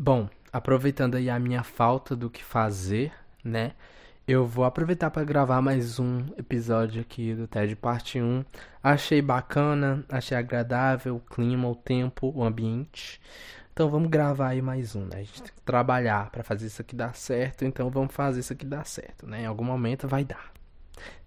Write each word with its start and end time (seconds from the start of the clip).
Bom, 0.00 0.28
aproveitando 0.52 1.16
aí 1.16 1.28
a 1.28 1.40
minha 1.40 1.64
falta 1.64 2.14
do 2.14 2.30
que 2.30 2.44
fazer, 2.44 3.12
né? 3.42 3.72
Eu 4.28 4.46
vou 4.46 4.64
aproveitar 4.64 5.10
para 5.10 5.24
gravar 5.24 5.60
mais 5.60 5.98
um 5.98 6.24
episódio 6.38 7.00
aqui 7.00 7.34
do 7.34 7.48
TED 7.48 7.74
Parte 7.74 8.20
1. 8.20 8.44
Achei 8.80 9.20
bacana, 9.20 10.04
achei 10.08 10.38
agradável 10.38 11.16
o 11.16 11.20
clima, 11.20 11.68
o 11.68 11.74
tempo, 11.74 12.32
o 12.32 12.44
ambiente. 12.44 13.20
Então 13.72 13.90
vamos 13.90 14.08
gravar 14.08 14.50
aí 14.50 14.62
mais 14.62 14.94
um, 14.94 15.04
né? 15.04 15.16
A 15.16 15.24
gente 15.24 15.42
tem 15.42 15.52
que 15.52 15.62
trabalhar 15.62 16.30
para 16.30 16.44
fazer 16.44 16.68
isso 16.68 16.80
aqui 16.80 16.94
dar 16.94 17.16
certo, 17.16 17.64
então 17.64 17.90
vamos 17.90 18.14
fazer 18.14 18.38
isso 18.38 18.52
aqui 18.52 18.64
dar 18.64 18.86
certo, 18.86 19.26
né? 19.26 19.42
Em 19.42 19.46
algum 19.46 19.64
momento 19.64 20.06
vai 20.06 20.24
dar. 20.24 20.52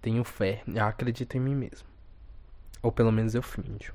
Tenho 0.00 0.24
fé, 0.24 0.62
eu 0.66 0.86
acredito 0.86 1.36
em 1.36 1.40
mim 1.40 1.54
mesmo. 1.54 1.86
Ou 2.82 2.90
pelo 2.90 3.12
menos 3.12 3.34
eu 3.34 3.42
finjo. 3.42 3.92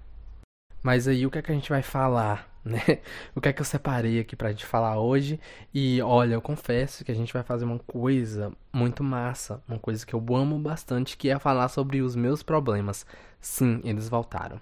Mas 0.84 1.08
aí 1.08 1.26
o 1.26 1.32
que 1.32 1.40
é 1.40 1.42
que 1.42 1.52
a 1.52 1.56
gente 1.56 1.70
vai 1.70 1.82
falar, 1.82 2.48
né? 2.68 2.82
O 3.36 3.42
que 3.42 3.50
é 3.50 3.54
que 3.54 3.62
eu 3.62 3.66
separei 3.66 4.20
aqui 4.20 4.36
pra 4.36 4.50
gente 4.52 4.66
falar 4.66 5.00
hoje? 5.00 5.40
E 5.74 6.02
olha, 6.02 6.36
eu 6.36 6.42
confesso 6.42 7.04
que 7.06 7.12
a 7.12 7.16
gente 7.16 7.34
vai 7.34 7.44
fazer 7.44 7.66
uma 7.66 7.80
coisa 7.80 8.52
muito 8.74 9.04
massa, 9.04 9.62
uma 9.68 9.80
coisa 9.80 10.06
que 10.06 10.14
eu 10.14 10.24
amo 10.36 10.58
bastante, 10.60 11.18
que 11.18 11.30
é 11.30 11.40
falar 11.40 11.68
sobre 11.70 12.02
os 12.02 12.16
meus 12.16 12.44
problemas. 12.44 13.06
Sim, 13.40 13.82
eles 13.84 14.10
voltaram. 14.10 14.60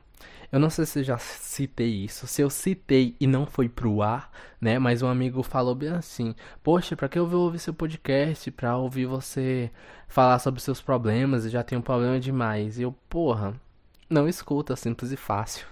Eu 0.52 0.60
não 0.60 0.70
sei 0.70 0.86
se 0.86 1.00
eu 1.00 1.04
já 1.04 1.18
citei 1.18 2.06
isso, 2.06 2.28
se 2.28 2.42
eu 2.42 2.50
citei 2.50 3.16
e 3.20 3.28
não 3.28 3.46
foi 3.46 3.68
pro 3.68 4.02
ar, 4.02 4.32
né? 4.62 4.80
Mas 4.80 5.02
um 5.02 5.08
amigo 5.08 5.44
falou 5.44 5.76
bem 5.76 5.90
assim: 5.90 6.36
Poxa, 6.64 6.96
pra 6.96 7.10
que 7.10 7.20
eu 7.20 7.28
vou 7.28 7.46
ouvir 7.46 7.60
seu 7.60 7.74
podcast? 7.74 8.50
Pra 8.52 8.78
ouvir 8.78 9.06
você 9.06 9.72
falar 10.08 10.40
sobre 10.40 10.62
seus 10.62 10.82
problemas? 10.82 11.46
Eu 11.46 11.52
já 11.52 11.64
tenho 11.64 11.80
um 11.80 11.84
problema 11.84 12.20
demais. 12.20 12.80
E 12.80 12.84
eu, 12.84 12.92
porra, 13.10 13.54
não 14.10 14.28
escuta, 14.30 14.76
simples 14.76 15.12
e 15.12 15.18
fácil. 15.18 15.68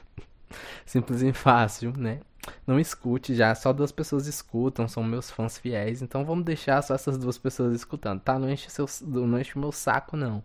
Simples 0.85 1.21
e 1.21 1.33
fácil, 1.33 1.93
né? 1.97 2.19
Não 2.67 2.79
escute 2.79 3.33
já, 3.35 3.55
só 3.55 3.71
duas 3.71 3.91
pessoas 3.91 4.27
escutam, 4.27 4.87
são 4.87 5.03
meus 5.03 5.31
fãs 5.31 5.57
fiéis, 5.57 6.01
então 6.01 6.25
vamos 6.25 6.43
deixar 6.43 6.81
só 6.81 6.93
essas 6.93 7.17
duas 7.17 7.37
pessoas 7.37 7.73
escutando, 7.73 8.19
tá? 8.19 8.37
Não 8.37 8.49
enche, 8.49 8.69
seu, 8.69 8.85
não 9.01 9.39
enche 9.39 9.57
meu 9.57 9.71
saco, 9.71 10.17
não. 10.17 10.43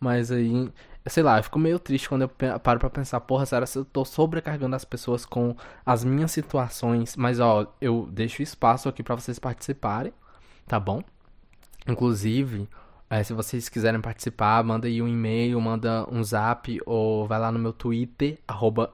Mas 0.00 0.30
aí, 0.30 0.70
sei 1.06 1.22
lá, 1.22 1.38
eu 1.38 1.42
fico 1.44 1.58
meio 1.58 1.78
triste 1.78 2.08
quando 2.08 2.22
eu 2.22 2.28
paro 2.60 2.80
pra 2.80 2.90
pensar, 2.90 3.20
porra, 3.20 3.46
será 3.46 3.66
que 3.66 3.78
eu 3.78 3.84
tô 3.84 4.04
sobrecarregando 4.04 4.76
as 4.76 4.84
pessoas 4.84 5.24
com 5.24 5.56
as 5.84 6.04
minhas 6.04 6.32
situações? 6.32 7.16
Mas 7.16 7.40
ó, 7.40 7.72
eu 7.80 8.08
deixo 8.12 8.42
espaço 8.42 8.88
aqui 8.88 9.02
para 9.02 9.14
vocês 9.14 9.38
participarem, 9.38 10.12
tá 10.66 10.78
bom? 10.80 11.02
Inclusive, 11.86 12.68
é, 13.08 13.22
se 13.22 13.32
vocês 13.32 13.68
quiserem 13.68 14.00
participar, 14.00 14.62
manda 14.64 14.88
aí 14.88 15.00
um 15.00 15.08
e-mail, 15.08 15.60
manda 15.60 16.06
um 16.10 16.22
zap 16.22 16.80
ou 16.84 17.26
vai 17.26 17.38
lá 17.38 17.52
no 17.52 17.58
meu 17.58 17.72
Twitter, 17.72 18.38
arroba 18.48 18.92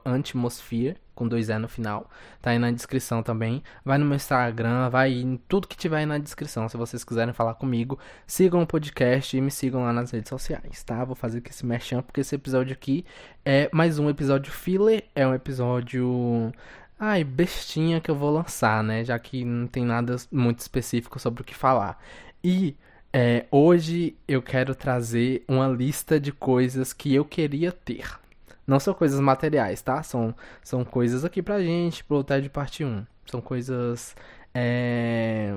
com 1.15 1.27
dois 1.27 1.49
E 1.49 1.57
no 1.57 1.67
final. 1.67 2.09
Tá 2.41 2.51
aí 2.51 2.59
na 2.59 2.71
descrição 2.71 3.23
também. 3.23 3.63
Vai 3.83 3.97
no 3.97 4.05
meu 4.05 4.15
Instagram, 4.15 4.89
vai 4.89 5.13
em 5.13 5.37
tudo 5.47 5.67
que 5.67 5.77
tiver 5.77 5.97
aí 5.97 6.05
na 6.05 6.17
descrição. 6.17 6.67
Se 6.69 6.77
vocês 6.77 7.03
quiserem 7.03 7.33
falar 7.33 7.55
comigo, 7.55 7.99
sigam 8.27 8.61
o 8.61 8.67
podcast 8.67 9.35
e 9.35 9.41
me 9.41 9.51
sigam 9.51 9.83
lá 9.83 9.93
nas 9.93 10.11
redes 10.11 10.29
sociais, 10.29 10.83
tá? 10.83 11.03
Vou 11.05 11.15
fazer 11.15 11.39
aqui 11.39 11.49
esse 11.49 11.65
merchan, 11.65 12.01
porque 12.01 12.21
esse 12.21 12.35
episódio 12.35 12.73
aqui 12.73 13.05
é 13.45 13.69
mais 13.71 13.99
um 13.99 14.09
episódio 14.09 14.51
filler, 14.51 15.05
é 15.15 15.27
um 15.27 15.33
episódio... 15.33 16.51
Ai, 16.99 17.23
bestinha 17.23 17.99
que 17.99 18.09
eu 18.09 18.15
vou 18.15 18.31
lançar, 18.31 18.83
né? 18.83 19.03
Já 19.03 19.17
que 19.19 19.43
não 19.43 19.67
tem 19.67 19.83
nada 19.83 20.15
muito 20.31 20.59
específico 20.59 21.19
sobre 21.19 21.41
o 21.41 21.45
que 21.45 21.53
falar. 21.53 21.99
E 22.43 22.77
é, 23.13 23.45
hoje 23.51 24.17
eu 24.27 24.41
quero 24.41 24.73
trazer 24.73 25.43
uma 25.47 25.67
lista 25.67 26.19
de 26.19 26.31
coisas 26.31 26.91
que 26.91 27.13
eu 27.13 27.23
queria 27.23 27.71
ter. 27.71 28.19
Não 28.65 28.79
são 28.79 28.93
coisas 28.93 29.19
materiais, 29.19 29.81
tá? 29.81 30.01
São, 30.01 30.33
são 30.63 30.83
coisas 30.83 31.23
aqui 31.23 31.41
pra 31.41 31.61
gente, 31.61 32.03
pro 32.03 32.23
TED 32.23 32.49
Parte 32.49 32.83
1. 32.83 33.05
São 33.27 33.39
coisas 33.39 34.15
é, 34.53 35.53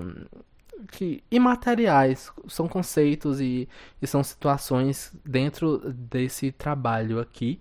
que, 0.93 1.25
imateriais, 1.31 2.31
são 2.47 2.69
conceitos 2.69 3.41
e, 3.41 3.67
e 4.03 4.07
são 4.07 4.23
situações 4.23 5.13
dentro 5.25 5.79
desse 5.93 6.53
trabalho 6.53 7.21
aqui. 7.21 7.59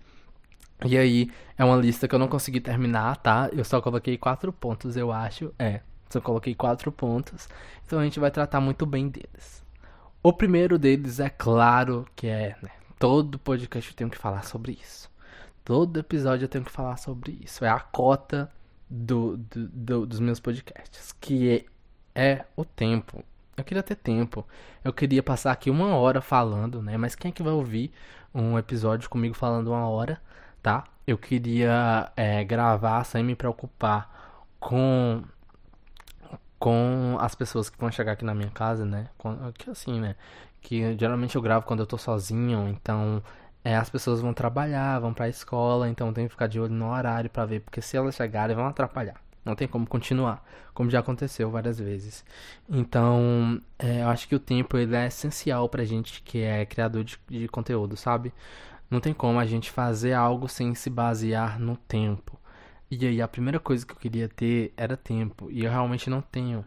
E 0.84 0.98
aí, 0.98 1.30
é 1.56 1.64
uma 1.64 1.76
lista 1.76 2.06
que 2.06 2.14
eu 2.14 2.18
não 2.18 2.28
consegui 2.28 2.60
terminar, 2.60 3.16
tá? 3.16 3.48
Eu 3.50 3.64
só 3.64 3.80
coloquei 3.80 4.18
quatro 4.18 4.52
pontos, 4.52 4.94
eu 4.94 5.10
acho. 5.10 5.54
É, 5.58 5.80
só 6.10 6.20
coloquei 6.20 6.54
quatro 6.54 6.92
pontos. 6.92 7.48
Então 7.86 7.98
a 7.98 8.04
gente 8.04 8.20
vai 8.20 8.30
tratar 8.30 8.60
muito 8.60 8.84
bem 8.84 9.08
deles. 9.08 9.65
O 10.26 10.32
primeiro 10.32 10.76
deles 10.76 11.20
é 11.20 11.30
claro 11.30 12.04
que 12.16 12.26
é, 12.26 12.56
né, 12.60 12.70
todo 12.98 13.38
podcast 13.38 13.92
eu 13.92 13.96
tenho 13.96 14.10
que 14.10 14.18
falar 14.18 14.42
sobre 14.42 14.72
isso. 14.72 15.08
Todo 15.64 16.00
episódio 16.00 16.46
eu 16.46 16.48
tenho 16.48 16.64
que 16.64 16.72
falar 16.72 16.96
sobre 16.96 17.38
isso. 17.40 17.64
É 17.64 17.68
a 17.68 17.78
cota 17.78 18.50
do, 18.90 19.36
do, 19.36 19.68
do 19.68 20.04
dos 20.04 20.18
meus 20.18 20.40
podcasts, 20.40 21.12
que 21.20 21.64
é, 22.12 22.30
é, 22.32 22.44
o 22.56 22.64
tempo. 22.64 23.22
Eu 23.56 23.62
queria 23.62 23.84
ter 23.84 23.94
tempo. 23.94 24.44
Eu 24.82 24.92
queria 24.92 25.22
passar 25.22 25.52
aqui 25.52 25.70
uma 25.70 25.94
hora 25.94 26.20
falando, 26.20 26.82
né? 26.82 26.96
Mas 26.96 27.14
quem 27.14 27.28
é 27.28 27.32
que 27.32 27.44
vai 27.44 27.52
ouvir 27.52 27.92
um 28.34 28.58
episódio 28.58 29.08
comigo 29.08 29.36
falando 29.36 29.68
uma 29.68 29.88
hora, 29.88 30.20
tá? 30.60 30.82
Eu 31.06 31.16
queria 31.16 32.10
é, 32.16 32.42
gravar 32.42 33.04
sem 33.04 33.22
me 33.22 33.36
preocupar 33.36 34.42
com 34.58 35.22
com 36.66 37.16
as 37.20 37.32
pessoas 37.32 37.70
que 37.70 37.78
vão 37.78 37.92
chegar 37.92 38.10
aqui 38.10 38.24
na 38.24 38.34
minha 38.34 38.50
casa, 38.50 38.84
né? 38.84 39.08
Que 39.56 39.70
assim, 39.70 40.00
né? 40.00 40.16
Que 40.60 40.98
geralmente 40.98 41.36
eu 41.36 41.40
gravo 41.40 41.64
quando 41.64 41.78
eu 41.78 41.86
tô 41.86 41.96
sozinho, 41.96 42.66
então 42.68 43.22
é, 43.62 43.76
as 43.76 43.88
pessoas 43.88 44.20
vão 44.20 44.34
trabalhar, 44.34 44.98
vão 44.98 45.14
pra 45.14 45.28
escola, 45.28 45.88
então 45.88 46.12
tem 46.12 46.26
que 46.26 46.32
ficar 46.32 46.48
de 46.48 46.58
olho 46.58 46.72
no 46.72 46.90
horário 46.90 47.30
para 47.30 47.44
ver, 47.46 47.60
porque 47.60 47.80
se 47.80 47.96
elas 47.96 48.16
chegarem 48.16 48.56
vão 48.56 48.66
atrapalhar. 48.66 49.14
Não 49.44 49.54
tem 49.54 49.68
como 49.68 49.86
continuar, 49.86 50.44
como 50.74 50.90
já 50.90 50.98
aconteceu 50.98 51.48
várias 51.52 51.78
vezes. 51.78 52.24
Então, 52.68 53.60
é, 53.78 54.02
eu 54.02 54.08
acho 54.08 54.26
que 54.26 54.34
o 54.34 54.40
tempo 54.40 54.76
ele 54.76 54.96
é 54.96 55.06
essencial 55.06 55.68
pra 55.68 55.84
gente 55.84 56.20
que 56.20 56.40
é 56.42 56.66
criador 56.66 57.04
de, 57.04 57.16
de 57.28 57.46
conteúdo, 57.46 57.96
sabe? 57.96 58.34
Não 58.90 58.98
tem 58.98 59.14
como 59.14 59.38
a 59.38 59.46
gente 59.46 59.70
fazer 59.70 60.14
algo 60.14 60.48
sem 60.48 60.74
se 60.74 60.90
basear 60.90 61.60
no 61.60 61.76
tempo. 61.76 62.35
E 62.90 63.04
aí, 63.06 63.20
a 63.20 63.26
primeira 63.26 63.58
coisa 63.58 63.84
que 63.84 63.92
eu 63.92 63.96
queria 63.96 64.28
ter 64.28 64.72
era 64.76 64.96
tempo. 64.96 65.50
E 65.50 65.64
eu 65.64 65.70
realmente 65.70 66.08
não 66.08 66.20
tenho. 66.20 66.64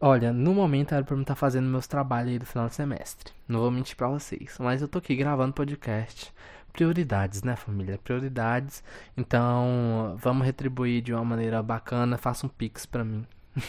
Olha, 0.00 0.32
no 0.32 0.54
momento 0.54 0.94
era 0.94 1.02
pra 1.04 1.16
eu 1.16 1.20
estar 1.20 1.34
fazendo 1.34 1.66
meus 1.68 1.88
trabalhos 1.88 2.30
aí 2.30 2.38
do 2.38 2.46
final 2.46 2.68
do 2.68 2.74
semestre. 2.74 3.32
Não 3.48 3.58
vou 3.60 3.70
mentir 3.70 3.96
pra 3.96 4.08
vocês. 4.08 4.56
Mas 4.60 4.80
eu 4.80 4.86
tô 4.86 4.98
aqui 4.98 5.16
gravando 5.16 5.52
podcast. 5.52 6.32
Prioridades, 6.72 7.42
né, 7.42 7.56
família? 7.56 7.98
Prioridades. 7.98 8.84
Então, 9.16 10.16
vamos 10.18 10.46
retribuir 10.46 11.02
de 11.02 11.12
uma 11.12 11.24
maneira 11.24 11.60
bacana. 11.64 12.16
Faça 12.16 12.46
um 12.46 12.48
pix 12.48 12.86
pra 12.86 13.04
mim. 13.04 13.26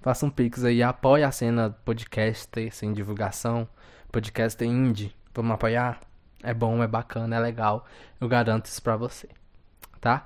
Faça 0.00 0.24
um 0.24 0.30
pix 0.30 0.64
aí. 0.64 0.82
Apoie 0.82 1.22
a 1.22 1.30
cena 1.30 1.76
podcast 1.84 2.70
sem 2.70 2.94
divulgação. 2.94 3.68
Podcast 4.10 4.64
indie. 4.64 5.14
Vamos 5.34 5.52
apoiar? 5.52 6.00
É 6.42 6.54
bom, 6.54 6.82
é 6.82 6.86
bacana, 6.86 7.36
é 7.36 7.38
legal. 7.38 7.86
Eu 8.18 8.28
garanto 8.28 8.64
isso 8.64 8.82
pra 8.82 8.96
você. 8.96 9.28
Tá? 10.00 10.24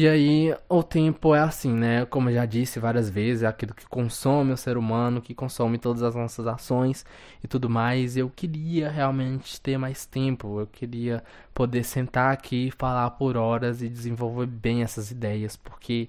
E 0.00 0.06
aí, 0.06 0.54
o 0.68 0.80
tempo 0.80 1.34
é 1.34 1.40
assim, 1.40 1.72
né? 1.74 2.06
Como 2.06 2.30
eu 2.30 2.34
já 2.34 2.46
disse 2.46 2.78
várias 2.78 3.10
vezes, 3.10 3.42
é 3.42 3.48
aquilo 3.48 3.74
que 3.74 3.84
consome 3.84 4.52
o 4.52 4.56
ser 4.56 4.76
humano, 4.76 5.20
que 5.20 5.34
consome 5.34 5.76
todas 5.76 6.04
as 6.04 6.14
nossas 6.14 6.46
ações 6.46 7.04
e 7.42 7.48
tudo 7.48 7.68
mais. 7.68 8.16
Eu 8.16 8.30
queria 8.30 8.88
realmente 8.88 9.60
ter 9.60 9.76
mais 9.76 10.06
tempo, 10.06 10.60
eu 10.60 10.68
queria 10.68 11.24
poder 11.52 11.82
sentar 11.82 12.32
aqui, 12.32 12.72
falar 12.78 13.10
por 13.10 13.36
horas 13.36 13.82
e 13.82 13.88
desenvolver 13.88 14.46
bem 14.46 14.84
essas 14.84 15.10
ideias, 15.10 15.56
porque 15.56 16.08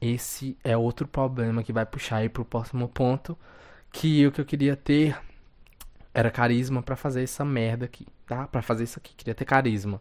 esse 0.00 0.56
é 0.62 0.76
outro 0.76 1.08
problema 1.08 1.64
que 1.64 1.72
vai 1.72 1.84
puxar 1.84 2.18
aí 2.18 2.28
pro 2.28 2.44
próximo 2.44 2.86
ponto, 2.86 3.36
que 3.90 4.24
o 4.28 4.30
que 4.30 4.40
eu 4.40 4.44
queria 4.44 4.76
ter 4.76 5.18
era 6.14 6.30
carisma 6.30 6.84
para 6.84 6.94
fazer 6.94 7.24
essa 7.24 7.44
merda 7.44 7.86
aqui, 7.86 8.06
tá? 8.28 8.46
Para 8.46 8.62
fazer 8.62 8.84
isso 8.84 9.00
aqui, 9.00 9.12
queria 9.16 9.34
ter 9.34 9.44
carisma. 9.44 10.00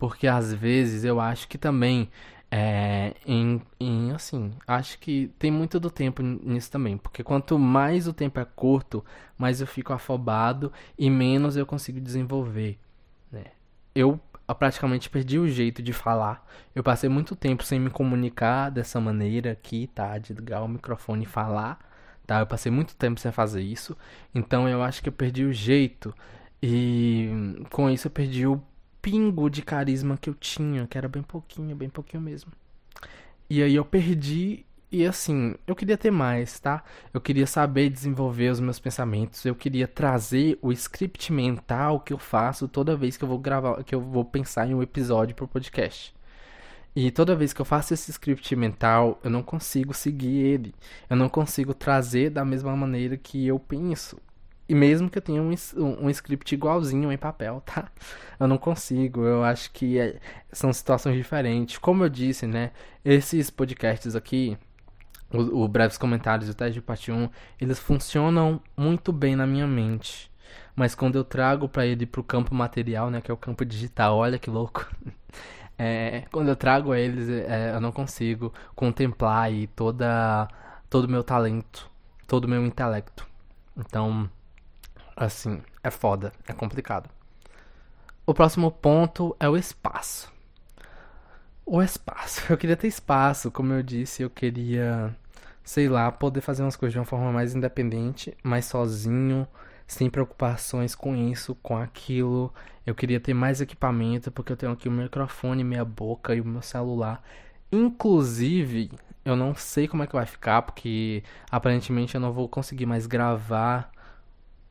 Porque 0.00 0.26
às 0.26 0.52
vezes 0.52 1.04
eu 1.04 1.20
acho 1.20 1.46
que 1.46 1.56
também 1.56 2.10
é, 2.54 3.14
em, 3.24 3.62
em, 3.80 4.12
assim, 4.12 4.52
acho 4.66 4.98
que 4.98 5.28
tem 5.38 5.50
muito 5.50 5.80
do 5.80 5.90
tempo 5.90 6.22
nisso 6.22 6.70
também, 6.70 6.98
porque 6.98 7.24
quanto 7.24 7.58
mais 7.58 8.06
o 8.06 8.12
tempo 8.12 8.38
é 8.38 8.44
curto, 8.44 9.02
mais 9.38 9.62
eu 9.62 9.66
fico 9.66 9.90
afobado 9.90 10.70
e 10.98 11.08
menos 11.08 11.56
eu 11.56 11.64
consigo 11.64 11.98
desenvolver, 11.98 12.78
né? 13.30 13.44
Eu 13.94 14.20
praticamente 14.58 15.08
perdi 15.08 15.38
o 15.38 15.48
jeito 15.48 15.82
de 15.82 15.94
falar. 15.94 16.46
Eu 16.74 16.82
passei 16.82 17.08
muito 17.08 17.34
tempo 17.34 17.64
sem 17.64 17.80
me 17.80 17.88
comunicar 17.88 18.68
dessa 18.68 19.00
maneira 19.00 19.52
aqui, 19.52 19.86
tá? 19.86 20.18
De 20.18 20.34
ligar 20.34 20.62
o 20.62 20.68
microfone 20.68 21.22
e 21.22 21.26
falar, 21.26 21.78
tá? 22.26 22.40
Eu 22.40 22.46
passei 22.46 22.70
muito 22.70 22.94
tempo 22.96 23.18
sem 23.18 23.32
fazer 23.32 23.62
isso, 23.62 23.96
então 24.34 24.68
eu 24.68 24.82
acho 24.82 25.02
que 25.02 25.08
eu 25.08 25.12
perdi 25.12 25.44
o 25.44 25.54
jeito 25.54 26.14
e 26.62 27.64
com 27.70 27.88
isso 27.88 28.08
eu 28.08 28.10
perdi 28.10 28.46
o 28.46 28.62
pingo 29.02 29.50
de 29.50 29.60
carisma 29.60 30.16
que 30.16 30.30
eu 30.30 30.34
tinha, 30.34 30.86
que 30.86 30.96
era 30.96 31.08
bem 31.08 31.22
pouquinho, 31.22 31.76
bem 31.76 31.90
pouquinho 31.90 32.22
mesmo. 32.22 32.52
E 33.50 33.62
aí 33.62 33.74
eu 33.74 33.84
perdi 33.84 34.64
e 34.90 35.06
assim, 35.06 35.54
eu 35.66 35.74
queria 35.74 35.96
ter 35.96 36.10
mais, 36.10 36.60
tá? 36.60 36.84
Eu 37.14 37.20
queria 37.20 37.46
saber 37.46 37.88
desenvolver 37.88 38.50
os 38.50 38.60
meus 38.60 38.78
pensamentos, 38.78 39.42
eu 39.44 39.54
queria 39.54 39.88
trazer 39.88 40.58
o 40.60 40.70
script 40.70 41.32
mental 41.32 41.98
que 41.98 42.12
eu 42.12 42.18
faço 42.18 42.68
toda 42.68 42.94
vez 42.94 43.16
que 43.16 43.24
eu 43.24 43.28
vou 43.28 43.38
gravar, 43.38 43.82
que 43.84 43.94
eu 43.94 44.00
vou 44.02 44.22
pensar 44.22 44.68
em 44.68 44.74
um 44.74 44.82
episódio 44.82 45.34
pro 45.34 45.48
podcast. 45.48 46.14
E 46.94 47.10
toda 47.10 47.34
vez 47.34 47.54
que 47.54 47.60
eu 47.62 47.64
faço 47.64 47.94
esse 47.94 48.10
script 48.10 48.54
mental, 48.54 49.18
eu 49.24 49.30
não 49.30 49.42
consigo 49.42 49.94
seguir 49.94 50.36
ele. 50.36 50.74
Eu 51.08 51.16
não 51.16 51.28
consigo 51.28 51.72
trazer 51.72 52.28
da 52.28 52.44
mesma 52.44 52.76
maneira 52.76 53.16
que 53.16 53.46
eu 53.46 53.58
penso. 53.58 54.18
E 54.72 54.74
mesmo 54.74 55.10
que 55.10 55.18
eu 55.18 55.22
tenha 55.22 55.42
um, 55.42 55.54
um, 55.76 56.08
script 56.08 56.54
igualzinho 56.54 57.12
em 57.12 57.18
papel, 57.18 57.60
tá? 57.60 57.90
Eu 58.40 58.48
não 58.48 58.56
consigo. 58.56 59.22
Eu 59.22 59.44
acho 59.44 59.70
que 59.70 59.98
é, 59.98 60.18
são 60.50 60.72
situações 60.72 61.14
diferentes. 61.14 61.76
Como 61.76 62.02
eu 62.02 62.08
disse, 62.08 62.46
né? 62.46 62.70
Esses 63.04 63.50
podcasts 63.50 64.16
aqui, 64.16 64.56
o, 65.30 65.64
o 65.64 65.68
Breves 65.68 65.98
Comentários 65.98 66.48
e 66.48 66.52
o 66.52 66.54
Teste 66.54 66.72
de 66.72 66.80
Parte 66.80 67.12
1, 67.12 67.28
eles 67.60 67.78
funcionam 67.78 68.62
muito 68.74 69.12
bem 69.12 69.36
na 69.36 69.46
minha 69.46 69.66
mente. 69.66 70.32
Mas 70.74 70.94
quando 70.94 71.16
eu 71.16 71.24
trago 71.24 71.68
para 71.68 71.84
ele 71.84 72.06
pro 72.06 72.24
campo 72.24 72.54
material, 72.54 73.10
né? 73.10 73.20
Que 73.20 73.30
é 73.30 73.34
o 73.34 73.36
campo 73.36 73.66
digital, 73.66 74.16
olha 74.16 74.38
que 74.38 74.48
louco. 74.48 74.90
É, 75.78 76.24
quando 76.30 76.48
eu 76.48 76.54
trago 76.54 76.94
eles, 76.94 77.28
é, 77.28 77.74
eu 77.74 77.80
não 77.80 77.90
consigo 77.90 78.52
contemplar 78.74 79.44
aí 79.44 79.66
toda, 79.68 80.46
todo 80.88 81.06
o 81.06 81.08
meu 81.08 81.24
talento, 81.24 81.90
todo 82.28 82.44
o 82.44 82.48
meu 82.48 82.64
intelecto. 82.64 83.26
Então, 83.76 84.30
assim, 85.24 85.62
é 85.82 85.90
foda, 85.90 86.32
é 86.46 86.52
complicado. 86.52 87.08
O 88.26 88.34
próximo 88.34 88.70
ponto 88.70 89.36
é 89.40 89.48
o 89.48 89.56
espaço. 89.56 90.32
O 91.64 91.82
espaço. 91.82 92.42
Eu 92.50 92.56
queria 92.56 92.76
ter 92.76 92.88
espaço, 92.88 93.50
como 93.50 93.72
eu 93.72 93.82
disse, 93.82 94.22
eu 94.22 94.30
queria, 94.30 95.14
sei 95.64 95.88
lá, 95.88 96.10
poder 96.10 96.40
fazer 96.40 96.62
umas 96.62 96.76
coisas 96.76 96.92
de 96.92 96.98
uma 96.98 97.04
forma 97.04 97.32
mais 97.32 97.54
independente, 97.54 98.36
mais 98.42 98.64
sozinho 98.66 99.46
sem 99.92 100.08
preocupações 100.08 100.94
com 100.94 101.14
isso, 101.14 101.54
com 101.56 101.76
aquilo. 101.76 102.52
Eu 102.86 102.94
queria 102.94 103.20
ter 103.20 103.34
mais 103.34 103.60
equipamento, 103.60 104.30
porque 104.30 104.52
eu 104.52 104.56
tenho 104.56 104.72
aqui 104.72 104.88
o 104.88 104.92
microfone, 104.92 105.62
minha 105.62 105.84
boca 105.84 106.34
e 106.34 106.40
o 106.40 106.44
meu 106.44 106.62
celular. 106.62 107.22
Inclusive, 107.70 108.90
eu 109.24 109.36
não 109.36 109.54
sei 109.54 109.86
como 109.86 110.02
é 110.02 110.06
que 110.06 110.14
vai 110.14 110.26
ficar, 110.26 110.62
porque 110.62 111.22
aparentemente 111.50 112.14
eu 112.14 112.20
não 112.20 112.32
vou 112.32 112.48
conseguir 112.48 112.86
mais 112.86 113.06
gravar. 113.06 113.91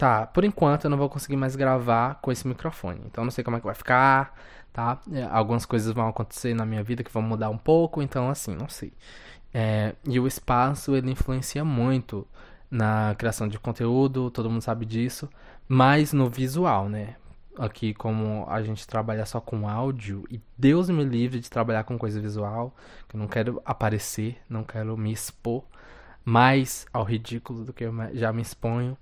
Tá, 0.01 0.25
por 0.25 0.43
enquanto 0.43 0.85
eu 0.85 0.89
não 0.89 0.97
vou 0.97 1.07
conseguir 1.07 1.35
mais 1.35 1.55
gravar 1.55 2.15
com 2.23 2.31
esse 2.31 2.47
microfone. 2.47 2.99
Então 3.05 3.23
não 3.23 3.29
sei 3.29 3.43
como 3.43 3.57
é 3.57 3.59
que 3.59 3.67
vai 3.67 3.75
ficar, 3.75 4.33
tá? 4.73 4.99
É, 5.13 5.21
algumas 5.25 5.63
coisas 5.63 5.93
vão 5.93 6.07
acontecer 6.07 6.55
na 6.55 6.65
minha 6.65 6.81
vida 6.81 7.03
que 7.03 7.11
vão 7.11 7.21
mudar 7.21 7.51
um 7.51 7.57
pouco, 7.57 8.01
então 8.01 8.27
assim, 8.27 8.55
não 8.55 8.67
sei. 8.67 8.91
É, 9.53 9.93
e 10.03 10.19
o 10.19 10.25
espaço 10.25 10.95
ele 10.95 11.11
influencia 11.11 11.63
muito 11.63 12.27
na 12.71 13.13
criação 13.15 13.47
de 13.47 13.59
conteúdo, 13.59 14.31
todo 14.31 14.49
mundo 14.49 14.63
sabe 14.63 14.87
disso, 14.87 15.29
mas 15.67 16.13
no 16.13 16.27
visual, 16.27 16.89
né? 16.89 17.15
Aqui, 17.55 17.93
como 17.93 18.47
a 18.49 18.59
gente 18.63 18.87
trabalha 18.87 19.23
só 19.27 19.39
com 19.39 19.69
áudio, 19.69 20.23
e 20.31 20.41
Deus 20.57 20.89
me 20.89 21.03
livre 21.03 21.39
de 21.39 21.47
trabalhar 21.47 21.83
com 21.83 21.95
coisa 21.95 22.19
visual, 22.19 22.75
que 23.07 23.15
eu 23.15 23.19
não 23.19 23.27
quero 23.27 23.61
aparecer, 23.63 24.41
não 24.49 24.63
quero 24.63 24.97
me 24.97 25.13
expor 25.13 25.63
mais 26.25 26.87
ao 26.91 27.03
ridículo 27.03 27.63
do 27.63 27.71
que 27.71 27.83
eu 27.83 27.93
já 28.13 28.33
me 28.33 28.41
exponho. 28.41 28.97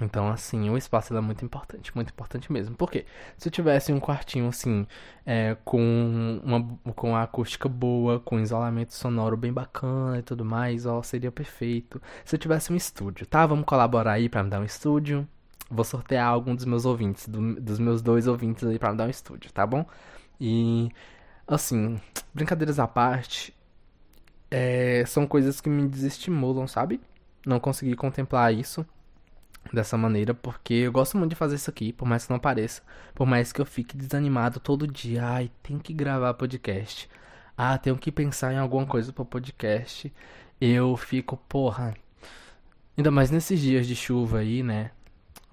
Então, 0.00 0.28
assim, 0.28 0.70
o 0.70 0.76
espaço 0.76 1.16
é 1.16 1.20
muito 1.20 1.44
importante, 1.44 1.94
muito 1.94 2.10
importante 2.10 2.52
mesmo. 2.52 2.76
Porque 2.76 3.04
se 3.36 3.48
eu 3.48 3.52
tivesse 3.52 3.92
um 3.92 3.98
quartinho 3.98 4.48
assim, 4.48 4.86
é, 5.26 5.56
com 5.64 6.40
uma 6.44 6.78
com 6.94 7.16
a 7.16 7.22
acústica 7.24 7.68
boa, 7.68 8.20
com 8.20 8.38
isolamento 8.38 8.94
sonoro 8.94 9.36
bem 9.36 9.52
bacana 9.52 10.18
e 10.18 10.22
tudo 10.22 10.44
mais, 10.44 10.86
ó, 10.86 11.02
seria 11.02 11.32
perfeito. 11.32 12.00
Se 12.24 12.36
eu 12.36 12.38
tivesse 12.38 12.72
um 12.72 12.76
estúdio, 12.76 13.26
tá? 13.26 13.44
Vamos 13.46 13.64
colaborar 13.64 14.12
aí 14.12 14.28
para 14.28 14.44
me 14.44 14.50
dar 14.50 14.60
um 14.60 14.64
estúdio. 14.64 15.26
Vou 15.70 15.84
sortear 15.84 16.28
algum 16.28 16.54
dos 16.54 16.64
meus 16.64 16.84
ouvintes, 16.84 17.28
do, 17.28 17.60
dos 17.60 17.78
meus 17.78 18.00
dois 18.00 18.26
ouvintes 18.26 18.64
aí 18.64 18.78
para 18.78 18.92
me 18.92 18.98
dar 18.98 19.06
um 19.06 19.10
estúdio, 19.10 19.52
tá 19.52 19.66
bom? 19.66 19.84
E 20.40 20.88
assim, 21.46 22.00
brincadeiras 22.32 22.78
à 22.78 22.86
parte, 22.86 23.54
é, 24.50 25.04
são 25.06 25.26
coisas 25.26 25.60
que 25.60 25.68
me 25.68 25.86
desestimulam, 25.88 26.66
sabe? 26.66 27.00
Não 27.46 27.60
consegui 27.60 27.96
contemplar 27.96 28.52
isso 28.54 28.86
dessa 29.72 29.96
maneira, 29.96 30.34
porque 30.34 30.74
eu 30.74 30.92
gosto 30.92 31.16
muito 31.18 31.30
de 31.30 31.36
fazer 31.36 31.56
isso 31.56 31.70
aqui, 31.70 31.92
por 31.92 32.06
mais 32.06 32.26
que 32.26 32.32
não 32.32 32.38
pareça, 32.38 32.82
por 33.14 33.26
mais 33.26 33.52
que 33.52 33.60
eu 33.60 33.66
fique 33.66 33.96
desanimado 33.96 34.60
todo 34.60 34.86
dia, 34.86 35.24
ai, 35.24 35.50
tem 35.62 35.78
que 35.78 35.92
gravar 35.92 36.34
podcast. 36.34 37.08
Ah, 37.56 37.76
tenho 37.76 37.98
que 37.98 38.12
pensar 38.12 38.52
em 38.52 38.58
alguma 38.58 38.86
coisa 38.86 39.12
para 39.12 39.24
podcast. 39.24 40.12
Eu 40.60 40.96
fico, 40.96 41.36
porra. 41.48 41.92
Ainda 42.96 43.10
mais 43.10 43.30
nesses 43.32 43.60
dias 43.60 43.86
de 43.86 43.96
chuva 43.96 44.38
aí, 44.38 44.62
né? 44.62 44.92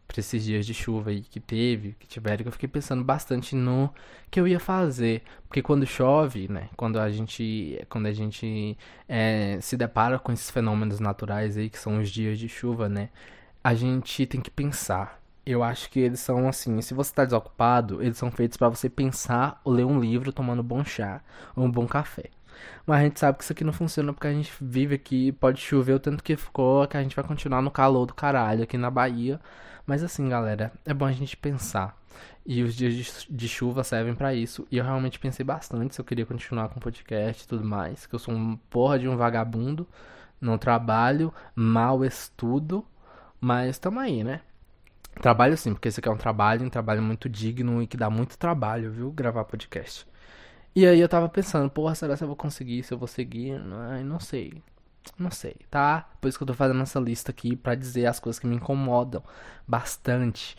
Pra 0.08 0.20
esses 0.20 0.44
dias 0.44 0.68
de 0.68 0.74
chuva 0.74 1.10
aí 1.10 1.22
que 1.22 1.40
teve, 1.40 1.96
que 2.00 2.06
tiveram, 2.08 2.44
que 2.44 2.48
eu 2.48 2.52
fiquei 2.52 2.70
pensando 2.70 3.04
bastante 3.04 3.56
no 3.56 3.92
que 4.30 4.40
eu 4.40 4.48
ia 4.48 4.60
fazer. 4.60 5.24
Porque 5.48 5.64
quando 5.64 5.86
chove, 5.86 6.48
né? 6.48 6.70
Quando 6.78 7.00
a 7.00 7.10
gente, 7.10 7.84
quando 7.90 8.06
a 8.06 8.14
gente 8.14 8.78
é, 9.10 9.58
se 9.62 9.76
depara 9.76 10.20
com 10.20 10.32
esses 10.32 10.52
fenômenos 10.52 11.00
naturais 11.00 11.58
aí, 11.58 11.72
que 11.72 11.80
são 11.80 12.00
os 12.00 12.10
dias 12.12 12.38
de 12.38 12.48
chuva, 12.48 12.88
né? 12.88 13.10
A 13.66 13.74
gente 13.74 14.28
tem 14.28 14.42
que 14.42 14.52
pensar. 14.52 15.20
Eu 15.44 15.64
acho 15.64 15.90
que 15.90 16.00
eles 16.00 16.20
são 16.20 16.48
assim, 16.48 16.80
se 16.82 16.94
você 16.94 17.10
está 17.10 17.26
desocupado, 17.26 18.00
eles 18.00 18.16
são 18.16 18.30
feitos 18.30 18.58
para 18.58 18.70
você 18.70 18.88
pensar 18.88 19.60
ou 19.64 19.74
ler 19.74 19.86
um 19.86 20.00
livro 20.00 20.32
tomando 20.32 20.60
um 20.60 20.64
bom 20.64 20.86
chá 20.86 21.20
ou 21.56 21.66
um 21.66 21.72
bom 21.72 21.88
café. 21.88 22.26
Mas 22.86 23.00
a 23.00 23.04
gente 23.06 23.20
sabe 23.20 23.40
que 23.40 23.44
isso 23.44 23.54
aqui 23.54 23.64
não 23.64 23.74
funciona 23.74 24.14
porque 24.14 24.28
a 24.28 24.34
gente 24.34 24.54
vive 24.62 24.94
aqui, 24.94 25.32
pode 25.32 25.60
chover 25.60 25.94
o 25.94 26.00
tanto 26.00 26.24
que 26.24 26.38
ficou, 26.38 26.88
que 26.88 26.96
a 26.96 27.02
gente 27.02 27.16
vai 27.16 27.26
continuar 27.26 27.64
no 27.64 27.72
calor 27.72 28.06
do 28.06 28.14
caralho 28.14 28.62
aqui 28.62 28.78
na 28.78 28.92
Bahia. 28.92 29.42
Mas 29.84 30.04
assim, 30.04 30.30
galera, 30.30 30.72
é 30.86 30.94
bom 30.94 31.06
a 31.06 31.12
gente 31.12 31.36
pensar. 31.36 32.00
E 32.46 32.62
os 32.62 32.76
dias 32.76 33.26
de, 33.28 33.50
chuva 33.50 33.84
servem 33.84 34.14
para 34.14 34.36
isso. 34.36 34.68
E 34.70 34.78
eu 34.78 34.84
realmente 34.84 35.18
pensei 35.18 35.44
bastante 35.44 35.96
se 35.96 36.02
eu 36.02 36.06
queria 36.06 36.26
continuar 36.28 36.70
com 36.70 36.78
o 36.78 36.84
podcast 36.84 37.44
e 37.44 37.48
tudo 37.48 37.66
mais. 37.66 38.06
Que 38.06 38.14
eu 38.14 38.20
sou 38.20 38.32
um 38.32 38.58
porra 38.70 39.00
de 39.00 39.08
um 39.08 39.18
vagabundo. 39.18 39.88
Não 40.40 40.56
trabalho, 40.56 41.34
mal 41.56 42.06
estudo 42.06 42.86
mas 43.40 43.78
tamo 43.78 44.00
aí, 44.00 44.24
né? 44.24 44.42
Trabalho 45.22 45.58
sim, 45.58 45.74
porque 45.74 45.88
esse 45.88 46.00
aqui 46.00 46.10
é 46.10 46.12
um 46.12 46.18
trabalho, 46.18 46.66
um 46.66 46.70
trabalho 46.70 47.02
muito 47.02 47.30
digno 47.30 47.82
e 47.82 47.88
que 47.88 47.98
dá 47.98 48.10
muito 48.10 48.38
trabalho, 48.38 48.92
viu? 48.92 49.12
Gravar 49.12 49.46
podcast. 49.46 50.06
E 50.76 50.86
aí 50.86 51.00
eu 51.00 51.08
tava 51.08 51.30
pensando, 51.30 51.70
porra, 51.70 51.96
será 51.96 52.18
que 52.18 52.24
eu 52.24 52.28
vou 52.28 52.36
conseguir? 52.36 52.84
Se 52.84 52.94
eu 52.94 52.98
vou 52.98 53.08
seguir? 53.08 53.62
Ai, 53.90 54.04
não 54.04 54.20
sei. 54.20 54.62
Não 55.18 55.32
sei, 55.32 55.56
tá? 55.70 56.10
Por 56.20 56.28
isso 56.28 56.38
que 56.38 56.44
eu 56.44 56.48
tô 56.48 56.54
fazendo 56.54 56.82
essa 56.82 57.00
lista 57.00 57.32
aqui 57.32 57.56
para 57.56 57.76
dizer 57.76 58.08
as 58.08 58.20
coisas 58.20 58.40
que 58.40 58.48
me 58.48 58.56
incomodam 58.56 59.24
bastante. 59.68 60.58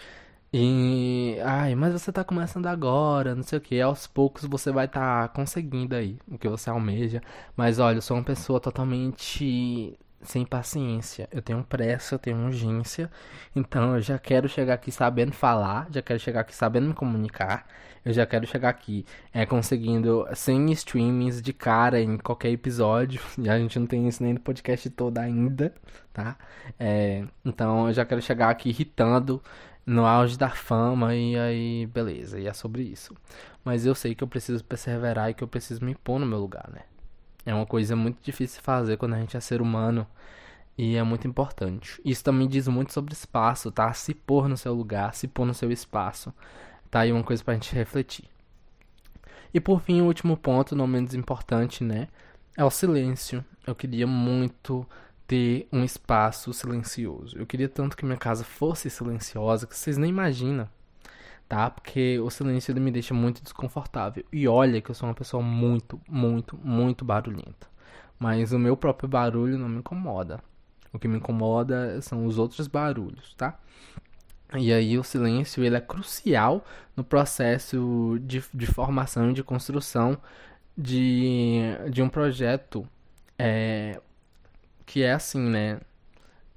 E. 0.52 1.38
Ai, 1.44 1.74
mas 1.74 1.92
você 1.92 2.12
tá 2.12 2.24
começando 2.24 2.66
agora, 2.66 3.34
não 3.34 3.42
sei 3.42 3.58
o 3.58 3.60
que. 3.60 3.80
Aos 3.80 4.06
poucos 4.06 4.44
você 4.44 4.70
vai 4.72 4.86
estar 4.86 5.28
tá 5.28 5.34
conseguindo 5.34 5.94
aí 5.94 6.18
o 6.28 6.38
que 6.38 6.48
você 6.48 6.70
almeja. 6.70 7.20
Mas 7.56 7.78
olha, 7.78 7.98
eu 7.98 8.02
sou 8.02 8.16
uma 8.16 8.24
pessoa 8.24 8.60
totalmente 8.60 9.98
sem 10.22 10.44
paciência. 10.44 11.28
Eu 11.32 11.42
tenho 11.42 11.62
pressa, 11.64 12.14
eu 12.14 12.18
tenho 12.18 12.44
urgência. 12.44 13.10
Então 13.54 13.94
eu 13.94 14.00
já 14.00 14.18
quero 14.18 14.48
chegar 14.48 14.74
aqui 14.74 14.90
sabendo 14.90 15.32
falar, 15.32 15.88
já 15.90 16.02
quero 16.02 16.18
chegar 16.18 16.40
aqui 16.40 16.54
sabendo 16.54 16.88
me 16.88 16.94
comunicar. 16.94 17.66
Eu 18.04 18.12
já 18.12 18.24
quero 18.24 18.46
chegar 18.46 18.68
aqui 18.68 19.04
é, 19.32 19.44
conseguindo 19.44 20.26
100 20.32 20.72
streamings 20.72 21.42
de 21.42 21.52
cara 21.52 22.00
em 22.00 22.16
qualquer 22.18 22.50
episódio. 22.50 23.20
E 23.38 23.48
a 23.48 23.58
gente 23.58 23.78
não 23.78 23.86
tem 23.86 24.08
isso 24.08 24.22
nem 24.22 24.34
no 24.34 24.40
podcast 24.40 24.88
todo 24.90 25.18
ainda, 25.18 25.74
tá? 26.12 26.36
É, 26.78 27.24
então 27.44 27.88
eu 27.88 27.92
já 27.92 28.04
quero 28.04 28.22
chegar 28.22 28.50
aqui 28.50 28.70
irritando 28.70 29.42
no 29.84 30.04
auge 30.04 30.36
da 30.36 30.50
fama 30.50 31.14
e 31.14 31.38
aí, 31.38 31.86
beleza, 31.86 32.38
e 32.40 32.46
é 32.46 32.52
sobre 32.52 32.82
isso. 32.82 33.14
Mas 33.64 33.86
eu 33.86 33.94
sei 33.94 34.14
que 34.14 34.24
eu 34.24 34.28
preciso 34.28 34.64
perseverar 34.64 35.30
e 35.30 35.34
que 35.34 35.44
eu 35.44 35.48
preciso 35.48 35.84
me 35.84 35.94
pôr 35.94 36.18
no 36.18 36.26
meu 36.26 36.38
lugar, 36.38 36.68
né? 36.72 36.82
É 37.46 37.54
uma 37.54 37.64
coisa 37.64 37.94
muito 37.94 38.18
difícil 38.20 38.58
de 38.58 38.64
fazer 38.64 38.96
quando 38.96 39.14
a 39.14 39.20
gente 39.20 39.36
é 39.36 39.40
ser 39.40 39.62
humano 39.62 40.04
e 40.76 40.96
é 40.96 41.02
muito 41.04 41.28
importante. 41.28 42.00
Isso 42.04 42.24
também 42.24 42.48
diz 42.48 42.66
muito 42.66 42.92
sobre 42.92 43.14
espaço, 43.14 43.70
tá? 43.70 43.92
Se 43.92 44.12
pôr 44.12 44.48
no 44.48 44.56
seu 44.56 44.74
lugar, 44.74 45.14
se 45.14 45.28
pôr 45.28 45.46
no 45.46 45.54
seu 45.54 45.70
espaço. 45.70 46.34
Tá 46.90 47.00
aí 47.00 47.12
uma 47.12 47.22
coisa 47.22 47.44
pra 47.44 47.54
gente 47.54 47.72
refletir. 47.72 48.28
E 49.54 49.60
por 49.60 49.80
fim, 49.80 50.00
o 50.02 50.06
último 50.06 50.36
ponto, 50.36 50.74
não 50.74 50.88
menos 50.88 51.14
importante, 51.14 51.84
né? 51.84 52.08
É 52.56 52.64
o 52.64 52.70
silêncio. 52.70 53.44
Eu 53.66 53.74
queria 53.74 54.06
muito 54.06 54.84
ter 55.26 55.68
um 55.72 55.84
espaço 55.84 56.52
silencioso. 56.52 57.38
Eu 57.38 57.46
queria 57.46 57.68
tanto 57.68 57.96
que 57.96 58.04
minha 58.04 58.18
casa 58.18 58.44
fosse 58.44 58.90
silenciosa 58.90 59.66
que 59.66 59.76
vocês 59.76 59.96
nem 59.96 60.10
imaginam 60.10 60.68
tá? 61.48 61.70
Porque 61.70 62.18
o 62.20 62.30
silêncio 62.30 62.74
me 62.76 62.90
deixa 62.90 63.14
muito 63.14 63.42
desconfortável. 63.42 64.24
E 64.32 64.48
olha 64.48 64.80
que 64.80 64.90
eu 64.90 64.94
sou 64.94 65.08
uma 65.08 65.14
pessoa 65.14 65.42
muito, 65.42 66.00
muito, 66.08 66.56
muito 66.62 67.04
barulhenta. 67.04 67.66
Mas 68.18 68.52
o 68.52 68.58
meu 68.58 68.76
próprio 68.76 69.08
barulho 69.08 69.58
não 69.58 69.68
me 69.68 69.78
incomoda. 69.78 70.40
O 70.92 70.98
que 70.98 71.08
me 71.08 71.18
incomoda 71.18 72.00
são 72.00 72.24
os 72.26 72.38
outros 72.38 72.66
barulhos, 72.66 73.34
tá? 73.34 73.58
E 74.54 74.72
aí 74.72 74.98
o 74.98 75.02
silêncio 75.02 75.64
ele 75.64 75.76
é 75.76 75.80
crucial 75.80 76.64
no 76.96 77.04
processo 77.04 78.18
de, 78.22 78.42
de 78.54 78.66
formação 78.66 79.30
e 79.30 79.34
de 79.34 79.42
construção 79.42 80.18
de, 80.76 81.60
de 81.90 82.02
um 82.02 82.08
projeto 82.08 82.88
é, 83.38 84.00
que 84.86 85.02
é 85.02 85.12
assim, 85.12 85.40
né? 85.40 85.80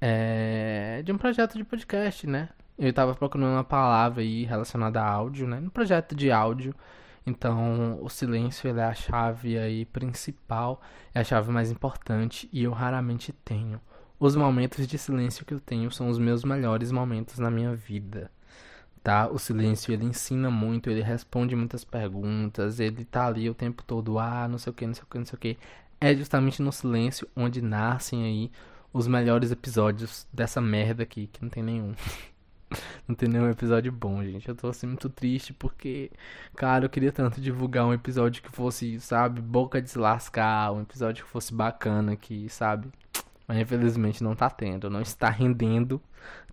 É, 0.00 1.02
de 1.04 1.12
um 1.12 1.18
projeto 1.18 1.56
de 1.58 1.64
podcast, 1.64 2.26
né? 2.26 2.48
Eu 2.80 2.94
tava 2.94 3.14
procurando 3.14 3.52
uma 3.52 3.62
palavra 3.62 4.22
aí 4.22 4.44
relacionada 4.44 5.02
a 5.02 5.06
áudio, 5.06 5.46
né? 5.46 5.60
No 5.60 5.70
projeto 5.70 6.14
de 6.16 6.32
áudio. 6.32 6.74
Então, 7.26 7.98
o 8.02 8.08
silêncio 8.08 8.74
é 8.74 8.82
a 8.82 8.94
chave 8.94 9.58
aí 9.58 9.84
principal, 9.84 10.80
é 11.14 11.20
a 11.20 11.24
chave 11.24 11.52
mais 11.52 11.70
importante 11.70 12.48
e 12.50 12.64
eu 12.64 12.72
raramente 12.72 13.34
tenho. 13.44 13.78
Os 14.18 14.34
momentos 14.34 14.86
de 14.88 14.96
silêncio 14.96 15.44
que 15.44 15.52
eu 15.52 15.60
tenho 15.60 15.90
são 15.90 16.08
os 16.08 16.18
meus 16.18 16.42
melhores 16.42 16.90
momentos 16.90 17.38
na 17.38 17.50
minha 17.50 17.74
vida. 17.76 18.30
Tá? 19.02 19.28
O 19.28 19.38
silêncio 19.38 19.92
ele 19.92 20.06
ensina 20.06 20.50
muito, 20.50 20.88
ele 20.88 21.02
responde 21.02 21.54
muitas 21.54 21.84
perguntas, 21.84 22.80
ele 22.80 23.04
tá 23.04 23.26
ali 23.26 23.50
o 23.50 23.54
tempo 23.54 23.82
todo, 23.82 24.18
ah, 24.18 24.48
não 24.48 24.56
sei 24.56 24.70
o 24.70 24.74
que, 24.74 24.86
não 24.86 24.94
sei 24.94 25.02
o 25.02 25.06
que, 25.06 25.18
não 25.18 25.26
sei 25.26 25.36
o 25.36 25.38
que. 25.38 25.58
É 26.00 26.14
justamente 26.14 26.62
no 26.62 26.72
silêncio 26.72 27.28
onde 27.36 27.60
nascem 27.60 28.24
aí 28.24 28.50
os 28.90 29.06
melhores 29.06 29.50
episódios 29.50 30.26
dessa 30.32 30.62
merda 30.62 31.02
aqui, 31.02 31.26
que 31.26 31.42
não 31.42 31.50
tem 31.50 31.62
nenhum. 31.62 31.94
não 33.06 33.14
tem 33.14 33.28
nenhum 33.28 33.50
episódio 33.50 33.90
bom, 33.92 34.22
gente. 34.24 34.48
Eu 34.48 34.54
tô 34.54 34.68
assim 34.68 34.86
muito 34.86 35.08
triste 35.08 35.52
porque, 35.52 36.10
cara, 36.56 36.84
eu 36.84 36.90
queria 36.90 37.12
tanto 37.12 37.40
divulgar 37.40 37.86
um 37.86 37.92
episódio 37.92 38.42
que 38.42 38.50
fosse, 38.50 39.00
sabe, 39.00 39.40
boca 39.40 39.80
de 39.80 39.90
se 39.90 39.98
lascar, 39.98 40.72
um 40.72 40.82
episódio 40.82 41.24
que 41.24 41.30
fosse 41.30 41.52
bacana 41.52 42.12
aqui, 42.12 42.48
sabe? 42.48 42.88
Mas 43.46 43.58
infelizmente 43.58 44.22
não 44.22 44.34
tá 44.34 44.48
tendo, 44.48 44.88
não 44.88 45.00
está 45.00 45.28
rendendo, 45.28 46.00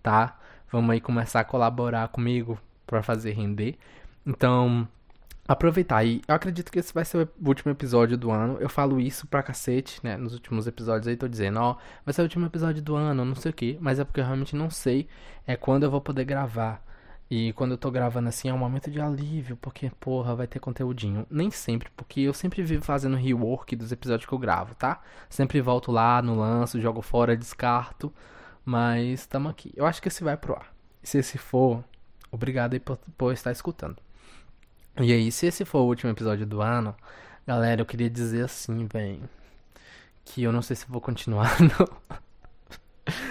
tá? 0.02 0.36
Vamos 0.70 0.90
aí 0.90 1.00
começar 1.00 1.40
a 1.40 1.44
colaborar 1.44 2.08
comigo 2.08 2.58
para 2.86 3.02
fazer 3.02 3.32
render. 3.32 3.78
Então, 4.26 4.86
aproveitar. 5.48 6.04
E 6.04 6.20
eu 6.28 6.34
acredito 6.34 6.70
que 6.70 6.78
esse 6.78 6.92
vai 6.92 7.04
ser 7.06 7.26
o 7.26 7.48
último 7.48 7.72
episódio 7.72 8.18
do 8.18 8.30
ano. 8.30 8.58
Eu 8.60 8.68
falo 8.68 9.00
isso 9.00 9.26
pra 9.26 9.42
cacete, 9.42 9.98
né? 10.04 10.16
Nos 10.18 10.34
últimos 10.34 10.66
episódios 10.66 11.08
aí 11.08 11.16
tô 11.16 11.26
dizendo, 11.26 11.58
ó, 11.58 11.76
vai 12.04 12.12
ser 12.12 12.20
o 12.20 12.24
último 12.24 12.44
episódio 12.44 12.82
do 12.82 12.94
ano, 12.94 13.24
não 13.24 13.34
sei 13.34 13.50
o 13.50 13.54
que. 13.54 13.78
Mas 13.80 13.98
é 13.98 14.04
porque 14.04 14.20
eu 14.20 14.24
realmente 14.24 14.54
não 14.54 14.68
sei 14.68 15.08
é 15.46 15.56
quando 15.56 15.84
eu 15.84 15.90
vou 15.90 16.02
poder 16.02 16.24
gravar. 16.24 16.86
E 17.30 17.52
quando 17.54 17.72
eu 17.72 17.78
tô 17.78 17.90
gravando 17.90 18.28
assim 18.28 18.48
é 18.48 18.54
um 18.54 18.58
momento 18.58 18.90
de 18.90 19.00
alívio, 19.00 19.56
porque, 19.60 19.90
porra, 20.00 20.34
vai 20.34 20.46
ter 20.46 20.60
conteúdinho. 20.60 21.26
Nem 21.30 21.50
sempre, 21.50 21.90
porque 21.96 22.20
eu 22.20 22.32
sempre 22.34 22.62
vivo 22.62 22.84
fazendo 22.84 23.16
rework 23.16 23.76
dos 23.76 23.92
episódios 23.92 24.26
que 24.26 24.32
eu 24.32 24.38
gravo, 24.38 24.74
tá? 24.74 25.00
Sempre 25.28 25.60
volto 25.60 25.92
lá 25.92 26.22
no 26.22 26.34
lanço, 26.34 26.80
jogo 26.80 27.02
fora, 27.02 27.36
descarto. 27.36 28.12
Mas 28.64 29.26
tamo 29.26 29.48
aqui. 29.48 29.72
Eu 29.76 29.86
acho 29.86 30.00
que 30.00 30.08
esse 30.08 30.24
vai 30.24 30.36
pro 30.36 30.54
ar. 30.54 30.72
Se 31.02 31.18
esse 31.18 31.38
for, 31.38 31.84
obrigado 32.30 32.74
aí 32.74 32.80
por, 32.80 32.98
por 33.16 33.32
estar 33.32 33.52
escutando. 33.52 33.96
E 35.00 35.12
aí, 35.12 35.30
se 35.30 35.46
esse 35.46 35.64
for 35.64 35.78
o 35.78 35.86
último 35.86 36.10
episódio 36.10 36.44
do 36.44 36.60
ano, 36.60 36.92
galera, 37.46 37.80
eu 37.80 37.86
queria 37.86 38.10
dizer 38.10 38.44
assim, 38.44 38.86
velho. 38.86 39.28
Que 40.24 40.42
eu 40.42 40.52
não 40.52 40.60
sei 40.60 40.74
se 40.74 40.86
vou 40.88 41.00
continuar, 41.00 41.56
não. 41.62 42.18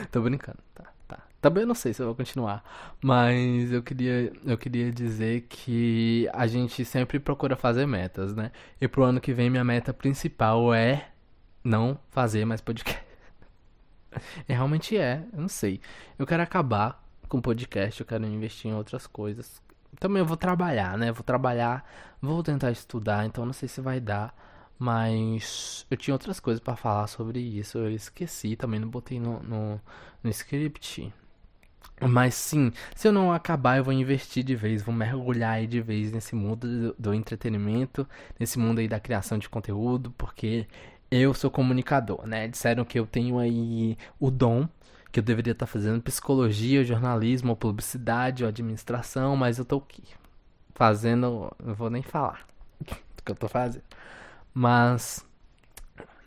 Tô 0.10 0.22
brincando, 0.22 0.60
tá, 0.74 0.86
tá. 1.08 1.20
Também 1.42 1.64
eu 1.64 1.68
não 1.68 1.76
sei 1.76 1.94
se 1.94 2.02
eu 2.02 2.06
vou 2.06 2.16
continuar. 2.16 2.64
Mas 3.04 3.72
eu 3.72 3.84
queria, 3.84 4.32
eu 4.46 4.58
queria 4.58 4.92
dizer 4.94 5.42
que 5.50 6.30
a 6.34 6.48
gente 6.48 6.86
sempre 6.86 7.20
procura 7.20 7.58
fazer 7.58 7.86
metas, 7.86 8.34
né? 8.34 8.52
E 8.80 8.88
pro 8.88 9.04
ano 9.04 9.20
que 9.20 9.34
vem, 9.34 9.50
minha 9.50 9.64
meta 9.64 9.94
principal 9.94 10.74
é 10.74 11.10
não 11.64 12.00
fazer 12.12 12.46
mais 12.46 12.62
podcast. 12.62 13.06
E 14.50 14.54
realmente 14.54 14.98
é, 14.98 15.24
eu 15.34 15.42
não 15.42 15.50
sei. 15.50 15.80
Eu 16.18 16.26
quero 16.26 16.42
acabar 16.42 17.04
com 17.28 17.40
podcast, 17.40 18.00
eu 18.00 18.08
quero 18.08 18.26
investir 18.26 18.72
em 18.72 18.74
outras 18.74 19.06
coisas. 19.06 19.62
Também 20.00 20.20
eu 20.20 20.26
vou 20.26 20.38
trabalhar, 20.38 20.98
né? 20.98 21.12
Vou 21.12 21.24
trabalhar, 21.24 21.86
vou 22.22 22.44
tentar 22.44 22.72
estudar, 22.72 23.26
então 23.26 23.46
não 23.46 23.54
sei 23.54 23.68
se 23.68 23.82
vai 23.82 24.00
dar. 24.00 24.36
Mas 24.80 25.86
eu 25.90 25.98
tinha 25.98 26.14
outras 26.14 26.40
coisas 26.40 26.62
para 26.62 26.76
falar 26.76 27.08
sobre 27.08 27.40
isso. 27.40 27.78
Eu 27.80 27.92
esqueci, 27.92 28.56
também 28.56 28.80
não 28.80 28.88
botei 28.88 29.20
no, 29.20 29.42
no, 29.42 29.82
no 30.24 30.30
script. 30.30 31.12
Mas 32.00 32.36
sim, 32.36 32.72
se 32.96 33.08
eu 33.08 33.12
não 33.12 33.34
acabar, 33.34 33.78
eu 33.78 33.84
vou 33.84 33.94
investir 33.94 34.44
de 34.44 34.56
vez, 34.56 34.84
vou 34.84 34.94
mergulhar 34.94 35.54
aí 35.54 35.66
de 35.66 35.82
vez 35.82 36.12
nesse 36.12 36.36
mundo 36.36 36.68
do, 36.68 36.96
do 37.00 37.14
entretenimento, 37.14 38.08
nesse 38.40 38.60
mundo 38.60 38.80
aí 38.80 38.88
da 38.88 39.00
criação 39.00 39.40
de 39.40 39.50
conteúdo, 39.50 40.14
porque 40.16 40.68
eu 41.10 41.34
sou 41.34 41.50
comunicador, 41.50 42.28
né? 42.28 42.48
Disseram 42.48 42.86
que 42.86 43.00
eu 43.00 43.08
tenho 43.08 43.40
aí 43.40 43.98
o 44.20 44.30
dom 44.30 44.70
que 45.18 45.20
eu 45.20 45.24
deveria 45.24 45.54
estar 45.54 45.66
fazendo 45.66 46.00
psicologia, 46.00 46.84
jornalismo, 46.84 47.56
publicidade, 47.56 48.46
administração, 48.46 49.36
mas 49.36 49.58
eu 49.58 49.66
tô 49.66 49.78
aqui 49.78 50.04
fazendo, 50.76 51.52
não 51.60 51.74
vou 51.74 51.90
nem 51.90 52.04
falar 52.04 52.46
o 52.80 52.86
que 52.86 53.32
eu 53.32 53.36
tô 53.36 53.48
fazendo. 53.48 53.82
Mas 54.54 55.26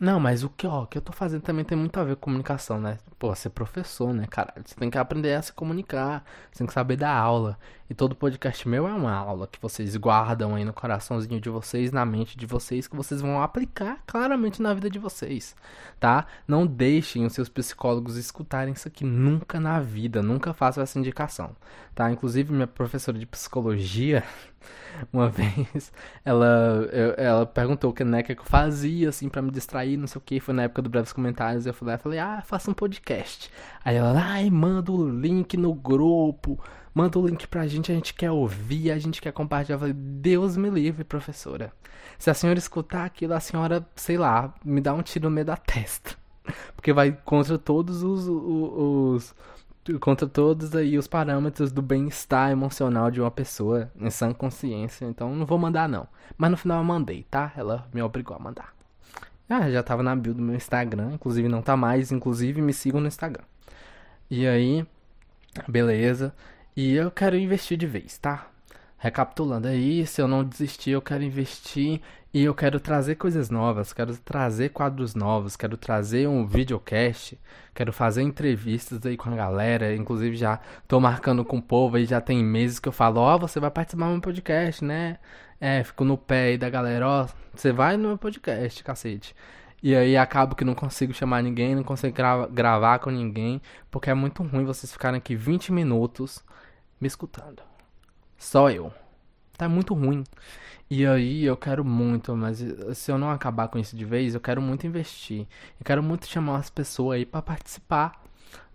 não, 0.01 0.19
mas 0.19 0.43
o 0.43 0.49
que, 0.49 0.65
ó, 0.65 0.81
o 0.81 0.87
que 0.87 0.97
eu 0.97 1.01
tô 1.01 1.13
fazendo 1.13 1.43
também 1.43 1.63
tem 1.63 1.77
muito 1.77 1.99
a 1.99 2.03
ver 2.03 2.15
com 2.15 2.21
comunicação, 2.23 2.81
né? 2.81 2.97
Pô, 3.19 3.35
ser 3.35 3.51
professor, 3.51 4.11
né, 4.11 4.25
cara? 4.27 4.51
Você 4.65 4.73
tem 4.73 4.89
que 4.89 4.97
aprender 4.97 5.35
a 5.35 5.41
se 5.43 5.53
comunicar, 5.53 6.25
você 6.51 6.57
tem 6.57 6.65
que 6.65 6.73
saber 6.73 6.95
dar 6.95 7.15
aula. 7.15 7.55
E 7.87 7.93
todo 7.93 8.15
podcast 8.15 8.67
meu 8.67 8.87
é 8.87 8.93
uma 8.93 9.13
aula 9.13 9.45
que 9.45 9.61
vocês 9.61 9.95
guardam 9.97 10.55
aí 10.55 10.65
no 10.65 10.73
coraçãozinho 10.73 11.39
de 11.39 11.51
vocês, 11.51 11.91
na 11.91 12.03
mente 12.03 12.35
de 12.35 12.47
vocês, 12.47 12.87
que 12.87 12.95
vocês 12.95 13.21
vão 13.21 13.43
aplicar 13.43 14.01
claramente 14.07 14.59
na 14.59 14.73
vida 14.73 14.89
de 14.89 14.97
vocês, 14.97 15.55
tá? 15.99 16.25
Não 16.47 16.65
deixem 16.65 17.23
os 17.23 17.33
seus 17.33 17.47
psicólogos 17.47 18.17
escutarem 18.17 18.73
isso 18.73 18.87
aqui 18.87 19.05
nunca 19.05 19.59
na 19.59 19.79
vida, 19.79 20.23
nunca 20.23 20.51
façam 20.51 20.81
essa 20.81 20.97
indicação, 20.97 21.55
tá? 21.93 22.09
Inclusive, 22.09 22.51
minha 22.51 22.65
professora 22.65 23.19
de 23.19 23.27
psicologia. 23.27 24.23
Uma 25.11 25.29
vez 25.29 25.91
ela, 26.23 26.87
eu, 26.91 27.13
ela 27.17 27.45
perguntou 27.45 27.91
o 27.91 27.93
que, 27.93 28.03
né, 28.03 28.23
que 28.23 28.33
eu 28.33 28.43
fazia, 28.43 29.09
assim, 29.09 29.29
para 29.29 29.41
me 29.41 29.51
distrair, 29.51 29.97
não 29.97 30.07
sei 30.07 30.19
o 30.19 30.23
que. 30.23 30.39
Foi 30.39 30.53
na 30.53 30.63
época 30.63 30.81
do 30.81 30.89
Breves 30.89 31.13
Comentários. 31.13 31.65
Eu 31.65 31.73
falei, 31.73 31.95
eu 31.95 31.99
falei, 31.99 32.19
ah, 32.19 32.41
faça 32.45 32.69
um 32.69 32.73
podcast. 32.73 33.51
Aí 33.83 33.95
ela, 33.95 34.13
ai, 34.15 34.49
manda 34.49 34.91
o 34.91 35.09
link 35.09 35.57
no 35.57 35.73
grupo, 35.73 36.59
manda 36.93 37.17
o 37.19 37.27
link 37.27 37.47
pra 37.47 37.67
gente, 37.67 37.91
a 37.91 37.95
gente 37.95 38.13
quer 38.13 38.31
ouvir, 38.31 38.91
a 38.91 38.99
gente 38.99 39.21
quer 39.21 39.31
compartilhar. 39.31 39.75
Eu 39.75 39.79
falei, 39.79 39.93
Deus 39.93 40.57
me 40.57 40.69
livre, 40.69 41.03
professora. 41.03 41.71
Se 42.17 42.29
a 42.29 42.33
senhora 42.33 42.59
escutar 42.59 43.05
aquilo, 43.05 43.33
a 43.33 43.39
senhora, 43.39 43.85
sei 43.95 44.17
lá, 44.17 44.53
me 44.63 44.79
dá 44.79 44.93
um 44.93 45.01
tiro 45.01 45.29
no 45.29 45.31
meio 45.31 45.45
da 45.45 45.57
testa. 45.57 46.15
Porque 46.75 46.93
vai 46.93 47.11
contra 47.25 47.57
todos 47.57 48.03
os, 48.03 48.27
os, 48.27 48.35
os 48.75 49.35
contra 49.99 50.27
todos 50.27 50.75
aí 50.75 50.97
os 50.97 51.07
parâmetros 51.07 51.71
do 51.71 51.81
bem-estar 51.81 52.51
emocional 52.51 53.09
de 53.09 53.19
uma 53.19 53.31
pessoa 53.31 53.91
em 53.95 54.09
sã 54.09 54.33
consciência. 54.33 55.05
Então 55.05 55.35
não 55.35 55.45
vou 55.45 55.57
mandar 55.57 55.89
não. 55.89 56.07
Mas 56.37 56.51
no 56.51 56.57
final 56.57 56.79
eu 56.79 56.83
mandei, 56.83 57.23
tá? 57.29 57.51
Ela 57.55 57.87
me 57.93 58.01
obrigou 58.01 58.35
a 58.35 58.39
mandar. 58.39 58.73
Ah, 59.49 59.69
já 59.69 59.83
tava 59.83 60.01
na 60.01 60.15
build 60.15 60.37
do 60.39 60.43
meu 60.43 60.55
Instagram, 60.55 61.11
inclusive 61.13 61.49
não 61.49 61.61
tá 61.61 61.75
mais, 61.75 62.11
inclusive 62.11 62.61
me 62.61 62.73
sigam 62.73 63.01
no 63.01 63.07
Instagram. 63.07 63.43
E 64.29 64.47
aí, 64.47 64.85
beleza. 65.67 66.33
E 66.75 66.93
eu 66.93 67.11
quero 67.11 67.37
investir 67.37 67.77
de 67.77 67.85
vez, 67.85 68.17
tá? 68.17 68.47
Recapitulando 68.97 69.67
aí, 69.67 70.05
se 70.07 70.21
eu 70.21 70.27
não 70.27 70.43
desistir, 70.43 70.91
eu 70.91 71.01
quero 71.01 71.23
investir 71.23 72.01
e 72.33 72.43
eu 72.43 72.55
quero 72.55 72.79
trazer 72.79 73.15
coisas 73.15 73.49
novas, 73.49 73.91
quero 73.91 74.15
trazer 74.17 74.69
quadros 74.69 75.13
novos, 75.13 75.57
quero 75.57 75.75
trazer 75.75 76.27
um 76.27 76.45
videocast, 76.45 77.37
quero 77.73 77.91
fazer 77.91 78.21
entrevistas 78.21 79.05
aí 79.05 79.17
com 79.17 79.29
a 79.29 79.35
galera, 79.35 79.93
inclusive 79.93 80.37
já 80.37 80.59
tô 80.87 80.99
marcando 80.99 81.43
com 81.43 81.57
o 81.57 81.61
povo 81.61 81.97
aí, 81.97 82.05
já 82.05 82.21
tem 82.21 82.41
meses 82.43 82.79
que 82.79 82.87
eu 82.87 82.93
falo, 82.93 83.19
ó, 83.19 83.35
oh, 83.35 83.39
você 83.39 83.59
vai 83.59 83.69
participar 83.69 84.05
do 84.05 84.11
meu 84.13 84.21
podcast, 84.21 84.83
né? 84.83 85.19
É, 85.59 85.83
fico 85.83 86.05
no 86.05 86.17
pé 86.17 86.43
aí 86.45 86.57
da 86.57 86.69
galera, 86.69 87.07
ó, 87.07 87.25
oh, 87.25 87.27
você 87.53 87.73
vai 87.73 87.97
no 87.97 88.07
meu 88.09 88.17
podcast, 88.17 88.81
cacete. 88.83 89.35
E 89.83 89.95
aí 89.95 90.15
acabo 90.15 90.55
que 90.55 90.63
não 90.63 90.75
consigo 90.75 91.13
chamar 91.13 91.43
ninguém, 91.43 91.75
não 91.75 91.83
consigo 91.83 92.15
gra 92.15 92.47
gravar 92.47 92.99
com 92.99 93.09
ninguém, 93.09 93.61
porque 93.89 94.09
é 94.09 94.13
muito 94.13 94.41
ruim 94.43 94.63
vocês 94.63 94.91
ficarem 94.93 95.17
aqui 95.17 95.35
20 95.35 95.73
minutos 95.73 96.43
me 96.99 97.07
escutando. 97.07 97.61
Só 98.37 98.69
eu. 98.69 99.00
Tá 99.61 99.69
muito 99.69 99.93
ruim. 99.93 100.23
E 100.89 101.05
aí 101.05 101.43
eu 101.45 101.55
quero 101.55 101.85
muito, 101.85 102.35
mas 102.35 102.65
se 102.95 103.11
eu 103.11 103.17
não 103.19 103.29
acabar 103.29 103.67
com 103.67 103.77
isso 103.77 103.95
de 103.95 104.03
vez, 104.03 104.33
eu 104.33 104.41
quero 104.41 104.59
muito 104.59 104.87
investir. 104.87 105.41
Eu 105.79 105.85
quero 105.85 106.01
muito 106.01 106.25
chamar 106.25 106.57
as 106.57 106.71
pessoas 106.71 107.17
aí 107.17 107.27
para 107.27 107.43
participar, 107.43 108.23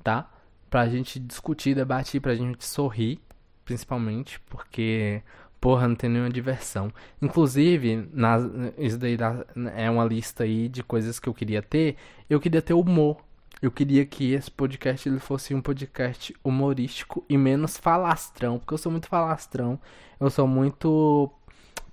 tá? 0.05 0.31
Pra 0.71 0.89
gente 0.89 1.19
discutir, 1.19 1.75
debater, 1.75 2.21
pra 2.21 2.37
gente 2.37 2.65
sorrir, 2.65 3.19
principalmente, 3.65 4.39
porque 4.49 5.25
porra, 5.61 5.89
não 5.89 5.97
tem 5.97 6.09
nenhuma 6.09 6.31
diversão. 6.31 6.93
Inclusive, 7.21 8.09
na, 8.13 8.37
isso 8.79 8.97
daí 8.97 9.17
dá, 9.17 9.45
é 9.75 9.91
uma 9.91 10.05
lista 10.05 10.45
aí 10.45 10.69
de 10.69 10.85
coisas 10.85 11.19
que 11.19 11.29
eu 11.29 11.35
queria 11.35 11.63
ter. 11.63 11.97
Eu 12.31 12.39
queria 12.39 12.63
ter 12.63 12.75
humor. 12.75 13.26
Eu 13.61 13.71
queria 13.71 14.05
que 14.05 14.33
esse 14.33 14.51
podcast 14.51 15.09
ele 15.09 15.19
fosse 15.19 15.55
um 15.55 15.63
podcast 15.63 16.35
humorístico 16.45 17.25
e 17.29 17.39
menos 17.39 17.79
falastrão, 17.79 18.59
porque 18.59 18.75
eu 18.75 18.79
sou 18.79 18.93
muito 18.93 19.09
falastrão, 19.09 19.81
eu 20.21 20.29
sou 20.29 20.47
muito 20.47 21.33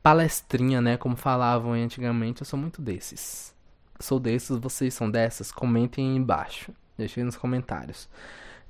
palestrinha, 0.02 0.82
né, 0.82 0.98
como 0.98 1.16
falavam 1.16 1.72
antigamente, 1.72 2.42
eu 2.42 2.46
sou 2.46 2.60
muito 2.60 2.82
desses. 2.82 3.56
Sou 4.00 4.20
desses, 4.20 4.58
vocês 4.58 4.94
são 4.94 5.10
dessas? 5.10 5.52
Comentem 5.52 6.10
aí 6.10 6.16
embaixo, 6.18 6.74
deixem 6.98 7.24
nos 7.24 7.38
comentários. 7.38 8.10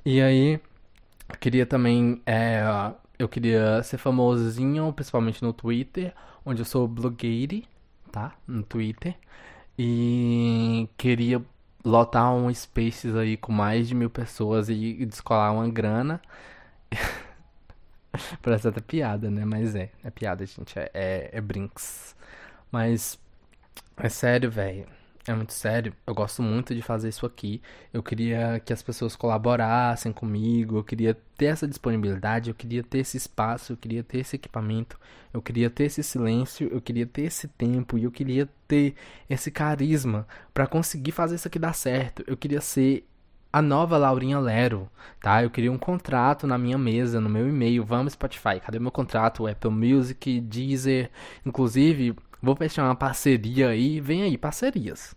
E 0.06 0.22
aí, 0.22 0.60
eu 1.28 1.38
queria 1.40 1.66
também, 1.66 2.22
é, 2.28 2.62
eu 3.18 3.28
queria 3.28 3.82
ser 3.82 3.98
famosinho, 3.98 4.94
principalmente 4.94 5.42
no 5.42 5.52
Twitter, 5.52 6.14
onde 6.46 6.62
eu 6.62 6.66
sou 6.66 6.88
blogueire, 6.88 7.68
tá, 8.12 8.34
no 8.48 8.62
Twitter. 8.62 9.16
E 9.78 10.88
queria 10.96 11.44
lotar 11.84 12.34
um 12.34 12.54
Spaces 12.54 13.16
aí 13.16 13.38
com 13.38 13.52
mais 13.52 13.88
de 13.88 13.96
mil 13.96 14.10
pessoas 14.10 14.70
e 14.70 15.06
descolar 15.06 15.52
uma 15.54 15.70
grana. 15.70 16.22
Parece 18.42 18.68
até 18.68 18.82
piada, 18.82 19.30
né? 19.32 19.44
Mas 19.46 19.76
é, 19.76 19.90
é 20.04 20.10
piada, 20.12 20.46
gente. 20.46 20.78
É, 20.78 20.90
é, 20.94 21.30
é 21.34 21.42
brinks. 21.42 22.16
Mas 22.72 23.20
é 23.98 24.10
sério, 24.10 24.52
velho. 24.52 24.88
É 25.26 25.34
muito 25.34 25.54
sério. 25.54 25.94
Eu 26.06 26.14
gosto 26.14 26.42
muito 26.42 26.76
de 26.76 26.82
fazer 26.82 27.08
isso 27.08 27.26
aqui. 27.26 27.62
Eu 27.94 28.04
queria 28.04 28.60
que 28.60 28.74
as 28.74 28.84
pessoas 28.84 29.16
colaborassem 29.16 30.12
comigo. 30.12 30.78
Eu 30.78 30.84
queria 30.84 31.18
ter 31.38 31.46
essa 31.46 31.66
disponibilidade. 31.66 32.50
Eu 32.50 32.56
queria 32.56 32.84
ter 32.84 33.00
esse 33.00 33.16
espaço. 33.16 33.72
Eu 33.72 33.78
queria 33.78 34.04
ter 34.04 34.20
esse 34.20 34.36
equipamento. 34.36 35.00
Eu 35.34 35.42
queria 35.42 35.70
ter 35.70 35.86
esse 35.86 36.04
silêncio. 36.04 36.68
Eu 36.70 36.82
queria 36.82 37.06
ter 37.06 37.24
esse 37.24 37.48
tempo. 37.48 37.98
E 37.98 38.04
eu 38.04 38.12
queria 38.12 38.50
ter 38.68 38.96
esse 39.30 39.50
carisma 39.50 40.28
para 40.54 40.68
conseguir 40.68 41.14
fazer 41.14 41.36
isso 41.36 41.48
aqui 41.48 41.58
dar 41.58 41.74
certo. 41.74 42.22
Eu 42.28 42.36
queria 42.36 42.60
ser 42.60 43.08
a 43.54 43.62
nova 43.62 43.98
Laurinha 43.98 44.40
Lero, 44.40 44.90
tá? 45.22 45.44
Eu 45.44 45.50
queria 45.52 45.72
um 45.72 45.78
contrato 45.78 46.48
na 46.48 46.58
minha 46.58 46.78
mesa, 46.78 47.22
no 47.22 47.30
meu 47.30 47.48
e-mail. 47.48 47.86
Vamos, 47.86 48.14
Spotify. 48.14 48.60
Cadê 48.60 48.80
meu 48.80 48.92
contrato? 48.92 49.48
Apple 49.48 49.70
Music, 49.70 50.42
Deezer. 50.42 51.12
Inclusive, 51.46 52.16
Vou 52.44 52.58
fechar 52.58 52.84
uma 52.84 52.94
parceria 52.94 53.70
aí. 53.70 54.02
Vem 54.02 54.24
aí, 54.24 54.38
parcerias. 54.38 55.16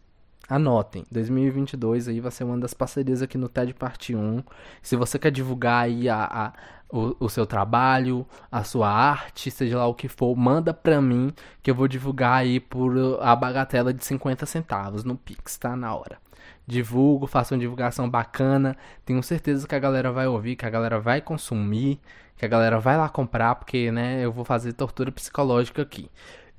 Anotem, 0.48 1.04
2022 1.10 2.06
aí 2.06 2.20
vai 2.20 2.30
ser 2.30 2.44
uma 2.44 2.56
das 2.56 2.72
parcerias 2.72 3.20
aqui 3.20 3.36
no 3.36 3.48
TED 3.48 3.74
Parte 3.74 4.14
1. 4.14 4.44
Se 4.80 4.94
você 4.94 5.18
quer 5.18 5.32
divulgar 5.32 5.86
aí 5.86 6.08
a, 6.08 6.22
a 6.22 6.52
o, 6.88 7.16
o, 7.18 7.28
seu 7.28 7.44
trabalho, 7.44 8.24
a 8.48 8.62
sua 8.62 8.88
arte, 8.88 9.50
seja 9.50 9.76
lá 9.76 9.88
o 9.88 9.94
que 9.94 10.06
for, 10.06 10.36
manda 10.36 10.72
pra 10.72 11.02
mim 11.02 11.32
que 11.64 11.68
eu 11.68 11.74
vou 11.74 11.88
divulgar 11.88 12.34
aí 12.34 12.60
por 12.60 12.94
a 13.20 13.34
bagatela 13.34 13.92
de 13.92 14.04
50 14.04 14.46
centavos 14.46 15.02
no 15.02 15.16
Pix, 15.16 15.58
tá? 15.58 15.74
Na 15.74 15.96
hora. 15.96 16.18
Divulgo, 16.64 17.26
faço 17.26 17.54
uma 17.54 17.60
divulgação 17.60 18.08
bacana. 18.08 18.76
Tenho 19.04 19.20
certeza 19.20 19.66
que 19.66 19.74
a 19.74 19.80
galera 19.80 20.12
vai 20.12 20.28
ouvir, 20.28 20.54
que 20.54 20.64
a 20.64 20.70
galera 20.70 21.00
vai 21.00 21.20
consumir, 21.20 21.98
que 22.36 22.44
a 22.44 22.48
galera 22.48 22.78
vai 22.78 22.96
lá 22.96 23.08
comprar, 23.08 23.56
porque, 23.56 23.90
né, 23.90 24.24
eu 24.24 24.30
vou 24.30 24.44
fazer 24.44 24.74
tortura 24.74 25.10
psicológica 25.10 25.82
aqui. 25.82 26.08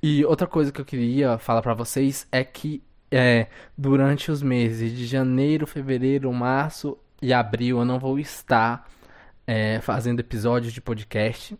E 0.02 0.24
outra 0.24 0.46
coisa 0.46 0.70
que 0.70 0.80
eu 0.80 0.84
queria 0.84 1.38
falar 1.38 1.62
para 1.62 1.74
vocês 1.74 2.26
é 2.30 2.44
que 2.44 2.82
é, 3.10 3.48
durante 3.76 4.30
os 4.30 4.42
meses 4.42 4.92
de 4.96 5.06
janeiro, 5.06 5.66
fevereiro, 5.66 6.32
março 6.32 6.96
e 7.20 7.32
abril 7.32 7.78
eu 7.78 7.84
não 7.84 7.98
vou 7.98 8.18
estar 8.18 8.88
é, 9.46 9.80
fazendo 9.80 10.20
episódios 10.20 10.72
de 10.72 10.80
podcast. 10.80 11.58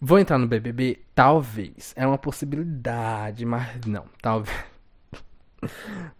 Vou 0.00 0.18
entrar 0.18 0.38
no 0.38 0.46
BBB? 0.46 1.00
Talvez. 1.14 1.92
É 1.94 2.06
uma 2.06 2.16
possibilidade, 2.16 3.44
mas 3.44 3.84
não. 3.84 4.06
Talvez. 4.22 4.69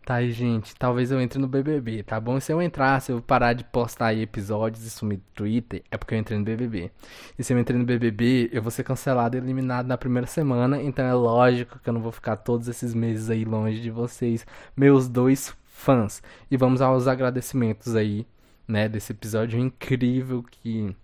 Tá 0.05 0.23
gente. 0.23 0.75
Talvez 0.77 1.11
eu 1.11 1.21
entre 1.21 1.39
no 1.39 1.49
BBB, 1.49 2.03
tá 2.03 2.21
bom? 2.21 2.39
Se 2.41 2.53
eu 2.53 2.61
entrar, 2.61 3.01
se 3.01 3.13
eu 3.13 3.23
parar 3.23 3.53
de 3.53 3.65
postar 3.65 4.07
aí 4.07 4.23
episódios 4.23 4.85
e 4.85 4.91
sumir 4.91 5.19
do 5.19 5.25
Twitter, 5.35 5.83
é 5.91 5.97
porque 5.97 6.15
eu 6.15 6.19
entrei 6.19 6.39
no 6.39 6.45
BBB. 6.45 6.91
E 7.39 7.45
se 7.45 7.53
eu 7.53 7.59
entrei 7.59 7.79
no 7.79 7.85
BBB, 7.85 8.51
eu 8.53 8.63
vou 8.63 8.71
ser 8.71 8.85
cancelado 8.85 9.37
e 9.37 9.41
eliminado 9.41 9.87
na 9.87 9.97
primeira 9.97 10.27
semana. 10.27 10.83
Então 10.83 11.05
é 11.05 11.15
lógico 11.15 11.79
que 11.79 11.89
eu 11.89 11.93
não 11.93 12.03
vou 12.03 12.13
ficar 12.13 12.37
todos 12.37 12.69
esses 12.69 12.93
meses 12.95 13.31
aí 13.31 13.45
longe 13.45 13.81
de 13.81 13.91
vocês, 13.91 14.47
meus 14.77 15.09
dois 15.09 15.55
fãs. 15.65 16.23
E 16.51 16.57
vamos 16.57 16.81
aos 16.81 17.07
agradecimentos 17.07 17.95
aí, 17.97 18.27
né? 18.67 18.89
Desse 18.89 19.13
episódio 19.13 19.59
incrível 19.59 20.43
que 20.43 20.95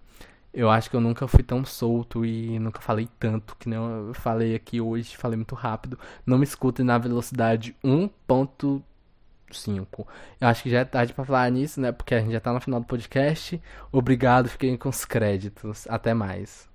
eu 0.56 0.70
acho 0.70 0.88
que 0.88 0.96
eu 0.96 1.00
nunca 1.02 1.28
fui 1.28 1.42
tão 1.42 1.66
solto 1.66 2.24
e 2.24 2.58
nunca 2.58 2.80
falei 2.80 3.06
tanto 3.18 3.54
que 3.56 3.68
nem 3.68 3.78
eu 3.78 4.14
falei 4.14 4.54
aqui 4.54 4.80
hoje, 4.80 5.14
falei 5.14 5.36
muito 5.36 5.54
rápido. 5.54 5.98
Não 6.24 6.38
me 6.38 6.44
escutem 6.44 6.84
na 6.84 6.96
velocidade 6.96 7.76
1.5. 7.84 10.06
Eu 10.40 10.48
acho 10.48 10.62
que 10.62 10.70
já 10.70 10.80
é 10.80 10.84
tarde 10.86 11.12
para 11.12 11.26
falar 11.26 11.50
nisso, 11.50 11.78
né? 11.78 11.92
Porque 11.92 12.14
a 12.14 12.20
gente 12.20 12.32
já 12.32 12.40
tá 12.40 12.54
no 12.54 12.60
final 12.60 12.80
do 12.80 12.86
podcast. 12.86 13.60
Obrigado, 13.92 14.48
fiquem 14.48 14.78
com 14.78 14.88
os 14.88 15.04
créditos. 15.04 15.86
Até 15.90 16.14
mais. 16.14 16.66